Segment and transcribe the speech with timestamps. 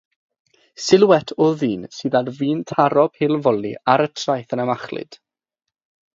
[0.85, 5.21] Silwét o ddyn sydd ar fin taro pêl-foli ar y traeth yn y machlud.